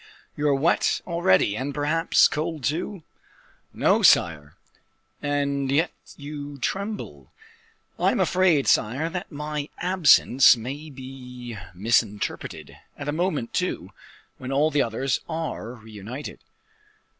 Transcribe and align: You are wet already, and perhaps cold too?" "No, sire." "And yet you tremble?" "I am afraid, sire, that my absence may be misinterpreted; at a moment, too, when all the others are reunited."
You 0.35 0.47
are 0.47 0.55
wet 0.55 0.99
already, 1.05 1.55
and 1.55 1.75
perhaps 1.75 2.27
cold 2.27 2.63
too?" 2.63 3.03
"No, 3.71 4.01
sire." 4.01 4.55
"And 5.21 5.71
yet 5.71 5.91
you 6.17 6.57
tremble?" 6.57 7.31
"I 7.99 8.09
am 8.09 8.19
afraid, 8.19 8.67
sire, 8.67 9.11
that 9.11 9.31
my 9.31 9.69
absence 9.77 10.57
may 10.57 10.89
be 10.89 11.55
misinterpreted; 11.75 12.77
at 12.97 13.09
a 13.09 13.11
moment, 13.11 13.53
too, 13.53 13.91
when 14.39 14.51
all 14.51 14.71
the 14.71 14.81
others 14.81 15.19
are 15.29 15.73
reunited." 15.75 16.39